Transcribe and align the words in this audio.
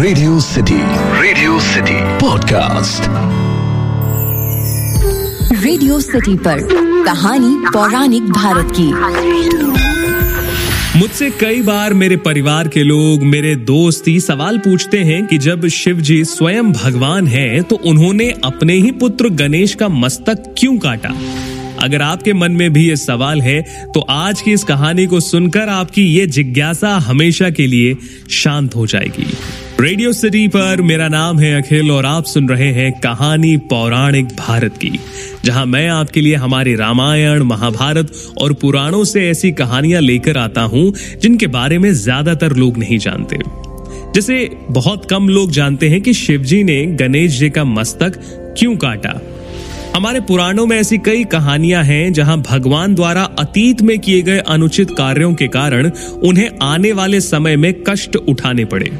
Radio 0.00 0.38
City 0.40 0.76
Radio 1.22 1.58
City 1.60 1.94
podcast 2.20 3.02
Radio 5.64 5.98
City 6.00 6.36
पर 6.36 6.62
कहानी 7.04 7.54
पौराणिक 7.66 8.22
भारत 8.22 8.72
की। 8.80 8.86
मुझसे 10.98 11.30
कई 11.30 11.60
बार 11.62 11.94
मेरे 11.94 12.16
परिवार 12.16 12.68
के 12.68 12.82
लोग 12.82 13.22
मेरे 13.22 13.54
दोस्त 13.56 14.08
ही 14.08 14.18
सवाल 14.20 14.58
पूछते 14.58 14.98
हैं 14.98 15.26
कि 15.26 15.38
जब 15.38 15.66
शिव 15.66 16.00
जी 16.00 16.24
स्वयं 16.24 16.72
भगवान 16.72 17.26
हैं 17.26 17.62
तो 17.62 17.76
उन्होंने 17.76 18.30
अपने 18.44 18.74
ही 18.74 18.90
पुत्र 18.90 19.28
गणेश 19.28 19.74
का 19.74 19.88
मस्तक 19.88 20.54
क्यों 20.58 20.78
काटा? 20.78 21.14
अगर 21.82 22.02
आपके 22.02 22.32
मन 22.32 22.52
में 22.52 22.72
भी 22.72 22.88
ये 22.88 22.96
सवाल 22.96 23.40
है 23.42 23.60
तो 23.94 24.00
आज 24.00 24.42
की 24.42 24.52
इस 24.52 24.64
कहानी 24.64 25.06
को 25.06 25.20
सुनकर 25.20 25.68
आपकी 25.68 26.02
ये 26.02 26.26
जिज्ञासा 26.26 26.96
हमेशा 26.98 27.50
के 27.50 27.66
लिए 27.66 27.96
शांत 28.30 28.76
हो 28.76 28.86
जाएगी। 28.86 29.26
रेडियो 29.80 30.12
सिटी 30.12 30.46
पर 30.48 30.80
मेरा 30.82 31.06
नाम 31.08 31.38
है 31.38 31.52
अखिल 31.56 31.90
और 31.90 32.06
आप 32.06 32.24
सुन 32.24 32.48
रहे 32.48 32.66
हैं 32.72 32.90
कहानी 33.00 33.56
पौराणिक 33.68 34.26
भारत 34.38 34.76
की, 34.76 34.90
जहाँ 35.44 35.64
मैं 35.66 35.86
आपके 35.88 36.20
लिए 36.20 36.34
हमारे 36.34 36.74
रामायण, 36.76 37.42
महाभारत 37.42 38.12
और 38.38 38.52
पुराणों 38.54 39.02
से 39.04 39.26
ऐसी 39.28 39.52
कहानियाँ 39.52 40.00
लेकर 40.00 40.38
आता 40.38 40.62
हूँ, 40.62 40.92
जिनके 41.22 41.46
बारे 41.46 41.78
में 41.78 41.92
ज़्यादातर 41.92 42.56
लोग 42.56 42.78
नहीं 42.78 42.98
जानते। 42.98 43.38
जैसे 44.14 44.50
बहुत 44.70 45.08
कम 45.10 45.28
लोग 45.28 45.50
जानते 45.50 45.88
हैं 45.88 46.00
कि 46.00 46.14
शिवजी 46.14 46.62
ने 46.64 46.84
गणेश 46.96 47.38
जी 47.38 47.50
का 47.50 47.64
मस्तक 47.64 48.20
क्यों 48.58 48.76
काटा। 48.76 49.20
हमारे 49.96 50.20
पुराणों 50.20 50.66
में 50.66 50.76
ऐसी 50.78 50.98
कई 50.98 51.24
कहानियाँ 51.26 51.82
हैं, 51.84 52.12
जहाँ 52.12 52.40
भगवान 52.42 52.94
द्वारा 52.94 53.22
अतीत 53.38 53.82
में 53.82 53.98
किए 53.98 54.22
गए 54.22 54.38
अनुचित 54.38 54.90
कार्यों 54.90 55.34
के 55.34 55.48
कारण 55.48 55.90
उन्हें 56.22 56.50
आने 56.62 56.92
वाले 56.92 57.20
समय 57.22 57.56
में 57.56 57.72
कष्ट 57.88 58.16
उठाने 58.18 58.64
पड़े। 58.66 58.92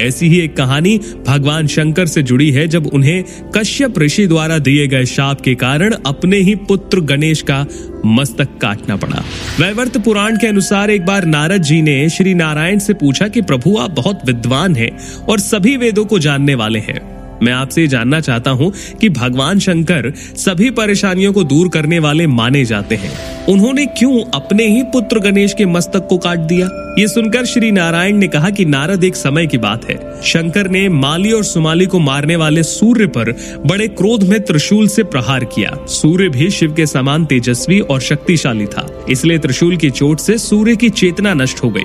ऐसी 0.00 0.28
ही 0.28 0.40
एक 0.40 0.56
कहानी 0.56 0.98
भगवान 1.26 1.66
शंकर 1.66 2.06
से 2.06 2.22
जुड़ी 2.22 2.50
है, 2.50 2.68
जब 2.68 2.86
उन्हें 2.86 3.24
कश्यप 3.56 3.98
ऋषि 3.98 4.26
द्वारा 4.26 4.58
दिए 4.58 4.86
गए 4.86 5.04
शाप 5.04 5.40
के 5.40 5.54
कारण 5.54 5.94
अपने 6.06 6.36
ही 6.36 6.54
पुत्र 6.54 7.00
गणेश 7.00 7.42
का 7.42 7.66
मस्तक 8.06 8.58
काटना 8.62 8.96
पड़ा। 8.96 9.24
वैवर्त 9.60 9.98
पुराण 9.98 10.36
के 10.36 10.46
अनुसार 10.46 10.90
एक 10.90 11.06
बार 11.06 11.24
नारद 11.24 11.62
जी 11.62 11.82
ने 11.82 12.08
श्री 12.08 12.34
नारायण 12.34 12.78
से 12.78 12.94
पूछा 12.94 13.28
कि 13.28 13.42
प्रभु, 13.42 13.76
आप 13.76 13.90
बहुत 13.90 14.20
विद्वान 14.26 14.76
हैं 14.76 14.90
और 15.28 15.40
सभी 15.40 15.76
वेदों 15.76 16.04
को 16.04 16.18
जानने 16.18 16.54
वाले 16.54 16.78
हैं। 16.78 17.14
मैं 17.44 17.52
आपसे 17.52 17.86
जानना 17.86 18.20
चाहता 18.20 18.50
हूँ 18.50 18.72
कि 19.00 19.08
भगवान 19.08 19.58
शंकर 19.58 20.12
सभी 20.36 20.70
परेशानियों 20.70 21.32
को 21.32 21.44
दूर 21.44 21.68
करने 21.68 21.98
वाले 21.98 22.26
माने 22.26 22.64
जाते 22.64 22.94
हैं। 22.94 23.46
उन्होंने 23.46 23.86
क्यों 23.86 24.24
अपने 24.34 24.66
ही 24.66 24.82
पुत्र 24.82 25.18
गणेश 25.18 25.54
के 25.54 25.66
मस्तक 25.66 26.06
को 26.10 26.18
काट 26.18 26.38
दिया? 26.38 26.68
ये 26.98 27.08
सुनकर 27.08 27.44
श्री 27.44 27.70
नारायण 27.70 28.16
ने 28.16 28.28
कहा 28.28 28.50
कि 28.50 28.64
नारद 28.64 29.04
एक 29.04 29.16
समय 29.16 29.46
की 29.46 29.58
बात 29.58 29.90
है। 29.90 30.22
शंकर 30.22 30.68
ने 30.70 30.88
माली 30.88 31.32
और 31.32 31.44
सुमाली 31.44 31.86
को 31.86 31.98
मारने 31.98 32.36
वाले 32.36 32.62
सूर्य 32.62 33.06
पर 33.06 33.32
बड़े 33.66 33.88
क्रोध 33.88 34.24
में 34.24 34.40
त्रिशूल 34.40 34.88
से 34.88 35.02
प्रहार 35.02 35.44
किया। 35.44 35.86
सूर्य 35.86 36.28
भी 36.28 36.50
शिव 36.50 36.74
के 36.74 36.86
समान 36.86 37.24
तेजस्वी 37.24 37.80
और 37.80 38.00
शक्तिशाली 38.00 38.66
था। 38.66 38.93
इसलिए 39.10 39.38
त्रिशूल 39.38 39.76
की 39.76 39.90
चोट 39.90 40.20
से 40.20 40.38
सूर्य 40.38 40.76
की 40.76 40.90
चेतना 40.90 41.34
नष्ट 41.34 41.62
हो 41.64 41.70
गई। 41.70 41.84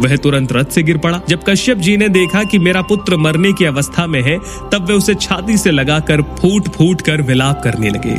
वह 0.00 0.16
तुरंत 0.16 0.52
रथ 0.52 0.64
से 0.64 0.82
गिर 0.82 0.96
पड़ा। 0.98 1.20
जब 1.28 1.42
कश्यप 1.42 1.78
जी 1.78 1.96
ने 1.96 2.08
देखा 2.08 2.42
कि 2.44 2.58
मेरा 2.58 2.82
पुत्र 2.82 3.16
मरने 3.16 3.52
की 3.52 3.64
अवस्था 3.64 4.06
में 4.06 4.20
है, 4.22 4.38
तब 4.72 4.86
वे 4.88 4.94
उसे 4.94 5.14
छाती 5.14 5.56
से 5.56 5.70
लगाकर 5.70 6.22
फूट 6.40 6.68
फूट 6.68 7.00
कर 7.00 7.22
विलाप 7.22 7.60
करने 7.64 7.90
लगे। 7.90 8.16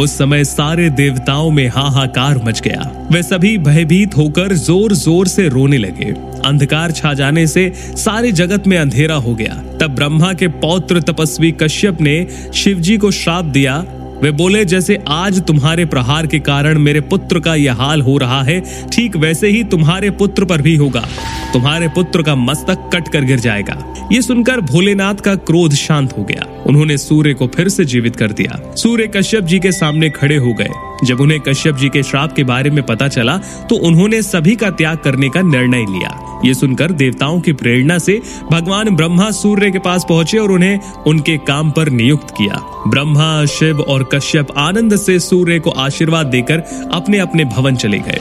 उस 0.00 0.16
समय 0.18 0.44
सारे 0.44 0.88
देवताओं 0.90 1.50
में 1.50 1.66
हाहाकार 1.68 2.40
मच 2.44 2.60
गया। 2.60 3.08
वे 3.12 3.22
सभी 3.22 3.56
भयभीत 3.58 4.16
होकर 4.16 4.52
ज़ोर 4.52 4.92
ज़ोर 4.94 5.26
से 5.26 5.48
रोने 5.48 5.78
लगे। 5.78 6.10
अंधकार 6.44 6.92
छा 6.92 7.12
जाने 7.14 7.46
से 7.46 7.72
सारे 7.96 8.32
जगत 8.32 8.66
में 8.66 8.76
अंधेरा 8.78 9.14
हो 9.16 9.34
गया। 9.34 9.62
तब 9.80 9.94
ब्रह्मा 9.94 10.32
के 10.32 10.48
पौत्र 10.60 11.00
तपस्वी 11.02 11.50
कश्यप 11.52 12.00
ने 12.00 12.26
शिवजी 12.54 12.96
को 12.96 13.10
श्राप 13.10 13.44
दिया 13.44 13.84
वे 14.22 14.30
बोले, 14.30 14.64
जैसे 14.64 14.98
आज 15.08 15.40
तुम्हारे 15.42 15.84
प्रहार 15.84 16.26
के 16.26 16.38
कारण 16.38 16.78
मेरे 16.78 17.00
पुत्र 17.00 17.40
का 17.40 17.54
यह 17.54 17.74
हाल 17.74 18.02
हो 18.02 18.16
रहा 18.18 18.42
है, 18.42 18.60
ठीक 18.92 19.16
वैसे 19.16 19.48
ही 19.48 19.64
तुम्हारे 19.64 20.10
पुत्र 20.10 20.44
पर 20.44 20.62
भी 20.62 20.76
होगा। 20.76 21.04
तुम्हारे 21.52 21.88
पुत्र 21.88 22.22
का 22.22 22.34
मस्तक 22.34 22.90
कट 22.94 23.08
कर 23.08 23.24
गिर 23.24 23.40
जाएगा। 23.40 23.94
ये 24.12 24.22
सुनकर 24.22 24.60
भोलेनाथ 24.60 25.14
का 25.14 25.34
क्रोध 25.34 25.72
शांत 25.72 26.18
हो 26.18 26.24
गया। 26.24 26.46
उन्होंने 26.66 26.96
सूर्य 26.98 27.34
को 27.34 27.46
फिर 27.46 27.68
से 27.68 27.84
जीवित 27.84 28.16
कर 28.16 28.32
दिया। 28.32 28.60
सूर्य 28.74 29.06
कश्यप 29.06 29.44
जी 29.44 29.58
के 29.58 29.72
सामने 29.72 30.10
खड़े 30.10 30.36
हो 30.36 30.52
गए। 30.52 30.68
जब 31.04 31.20
उन्हें 31.20 31.40
कश्यप 31.40 31.76
जी 31.76 31.88
के 31.88 32.02
श्राप 32.02 32.32
के 32.32 32.44
बारे 32.44 32.70
में 32.70 32.82
पता 32.82 33.08
चला 33.08 33.36
तो 33.70 33.76
उन्होंने 33.86 34.22
सभी 34.22 34.54
का 34.56 34.70
त्याग 34.70 34.98
करने 34.98 35.28
का 35.28 35.40
निर्णय 35.42 35.84
लिया। 35.88 36.40
ये 36.44 36.54
सुनकर 36.54 36.92
देवताओं 36.92 37.40
की 37.40 37.52
प्रेरणा 37.52 37.98
से 37.98 38.20
भगवान 38.50 38.94
ब्रह्मा 38.96 39.30
सूर्य 39.32 39.70
के 39.70 39.78
पास 39.78 40.06
पहुँचे 40.08 40.38
और 40.38 40.50
उन्हें 40.50 40.80
उनके 41.06 41.36
काम 41.38 41.70
पर 41.70 41.88
नियुक्त 41.90 42.30
किया। 42.30 42.60
ब्रह्मा, 42.88 43.44
शिव 43.46 43.80
और 43.80 44.08
कश्यप 44.14 44.48
आनंद 44.58 44.96
से 44.96 45.18
सूर्य 45.20 45.58
को 45.58 45.70
आशीर्वाद 45.70 46.26
देकर 46.26 46.62
अपने 46.92 47.18
अपने 47.18 47.44
भवन 47.46 47.76
चले 47.76 47.98
गए। 47.98 48.20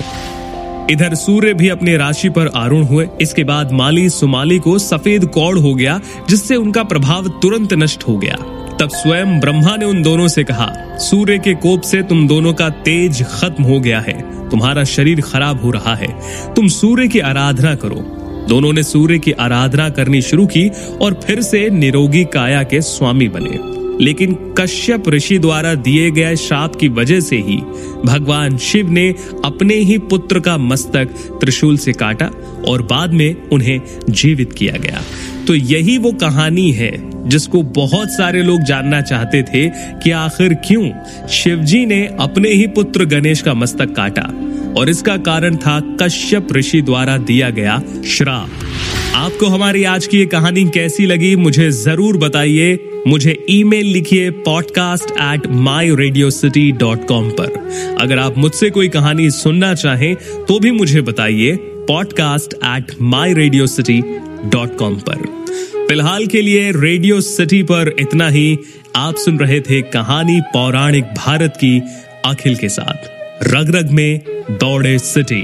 इधर 0.91 1.15
सूर्य 1.15 1.53
भी 1.53 1.69
अपने 1.69 1.97
राशि 1.97 2.29
पर 2.29 2.47
आरूढ़ 2.47 2.85
हुए। 2.85 3.07
इसके 3.21 3.43
बाद 3.43 3.71
माली 3.71 4.09
सुमाली 4.09 4.59
को 4.59 4.79
सफ़ेद 4.79 5.25
कौड़ 5.25 5.57
हो 5.57 5.73
गया, 5.73 6.01
जिससे 6.29 6.55
उनका 6.55 6.83
प्रभाव 6.83 7.27
तुरंत 7.27 7.73
नष्ट 7.73 8.03
हो 8.07 8.17
गया। 8.17 8.35
तब 8.79 8.89
स्वयं 8.89 9.39
ब्रह्मा 9.39 9.75
ने 9.75 9.85
उन 9.85 10.01
दोनों 10.01 10.27
से 10.27 10.43
कहा, 10.43 10.73
सूर्य 10.97 11.37
के 11.37 11.53
कोप 11.53 11.81
से 11.81 12.01
तुम 12.03 12.27
दोनों 12.27 12.53
का 12.53 12.69
तेज 12.69 13.23
खत्म 13.23 13.63
हो 13.63 13.79
गया 13.79 13.99
है। 13.99 14.49
तुम्हारा 14.49 14.83
शरीर 14.83 15.21
खराब 15.21 15.61
हो 15.61 15.71
रहा 15.71 15.95
है। 15.95 16.07
तुम 16.53 16.67
सूर्य 16.67 17.07
की 17.07 17.19
आराधना 17.19 17.75
करो। 17.75 17.95
दोनों 18.49 18.73
ने 18.73 18.83
सूर्य 18.83 19.19
की 19.19 19.31
आराधना 19.31 19.89
करनी 19.89 20.21
शुरू 20.21 20.45
की 20.45 20.71
और 21.01 21.19
फिर 21.23 21.41
से 21.41 21.69
निरोगी 21.69 22.23
काया 22.23 22.63
के 22.63 22.81
स्वामी 22.81 23.27
बने। 23.27 23.82
लेकिन 24.01 24.33
कश्यप 24.57 25.09
ऋषि 25.09 25.37
द्वारा 25.39 25.73
दिए 25.75 26.11
गए 26.11 26.35
शाप 26.35 26.75
की 26.75 26.87
वजह 26.89 27.19
से 27.19 27.37
ही 27.37 27.57
भगवान 28.05 28.57
शिव 28.57 28.89
ने 28.89 29.09
अपने 29.45 29.75
ही 29.75 29.97
पुत्र 29.97 30.39
का 30.39 30.57
मस्तक 30.57 31.05
त्रिशूल 31.41 31.77
से 31.77 31.93
काटा 31.93 32.29
और 32.67 32.81
बाद 32.81 33.13
में 33.13 33.49
उन्हें 33.49 33.81
जीवित 34.09 34.53
किया 34.53 34.77
गया। 34.77 35.01
तो 35.47 35.55
यही 35.55 35.97
वो 35.97 36.11
कहानी 36.11 36.71
है 36.71 36.91
जिसको 37.29 37.61
बहुत 37.63 38.11
सारे 38.11 38.43
लोग 38.43 38.61
जानना 38.61 39.01
चाहते 39.01 39.43
थे 39.43 39.67
कि 40.03 40.11
आखिर 40.11 40.53
क्यों 40.53 40.89
शिवजी 41.27 41.85
ने 41.85 42.05
अपने 42.19 42.49
ही 42.49 42.67
पुत्र 42.67 43.05
गणेश 43.05 43.41
का 43.41 43.53
मस्तक 43.53 43.95
काटा 43.95 44.29
और 44.77 44.89
इसका 44.89 45.17
कारण 45.17 45.55
था 45.55 45.79
कश्यप 46.01 46.53
ऋषि 46.53 46.81
द्वारा 46.81 47.17
दिया 47.17 47.49
गया 47.49 47.81
श्राप। 48.07 48.49
आपको 49.15 49.47
हमारी 49.47 49.83
आज 49.83 50.05
की 50.07 50.17
ये 50.17 50.25
कहानी 50.25 50.63
कैसी 50.69 51.05
लगी, 51.05 51.35
मुझे 51.35 51.69
ज़रूर 51.71 52.17
बताइए। 52.17 52.77
मुझे 53.07 53.35
ईमेल 53.49 53.85
लिखिए 53.85 54.29
podcast 54.45 55.11
at 55.11 55.45
my 55.63 55.95
Radio 55.95 56.29
City 56.29 56.71
dot 56.71 57.05
com 57.07 57.29
पर। 57.31 57.97
अगर 58.01 58.19
आप 58.19 58.37
मुझसे 58.37 58.69
कोई 58.69 58.87
कहानी 58.89 59.29
सुनना 59.31 59.73
चाहें 59.73 60.15
तो 60.47 60.59
भी 60.59 60.71
मुझे 60.71 61.01
बताइए 61.01 61.55
podcast 61.87 62.53
at 62.53 62.95
my 63.01 63.33
Radio 63.33 63.67
City 63.67 63.99
dot 64.45 64.77
com 64.77 64.95
पर। 65.09 65.25
फ़िलहाल 65.87 66.25
के 66.27 66.41
लिए 66.41 66.71
रेडियो 66.71 67.21
सिटी 67.21 67.61
पर 67.63 67.95
इतना 67.99 68.29
ही। 68.29 68.57
आप 68.95 69.15
सुन 69.15 69.39
रहे 69.39 69.59
थे 69.61 69.81
कहानी 69.93 70.39
पौराणिक 70.53 71.13
भारत 71.17 71.57
की 71.57 71.79
अखिल 72.25 72.55
के 72.55 72.69
साथ। 72.69 73.09
रग 73.47 73.75
रग 73.75 73.91
में 73.91 74.19
दौड़े 74.51 74.97
सिटी। 74.99 75.43